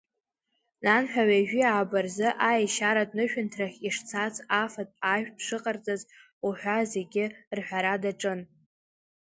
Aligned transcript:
Нанҳәа 0.83 1.23
ҩажәеи 1.29 1.65
ааба 1.71 1.99
рзы 2.05 2.27
аешьаратә 2.49 3.13
нышәынҭрахь 3.17 3.77
ишцаз, 3.87 4.35
афатә-ажәтә 4.61 5.41
шыҟарҵаз 5.45 6.01
уҳәа 6.45 6.77
зегьы 6.91 7.25
рҳәара 7.57 7.95
даҿын. 8.03 8.39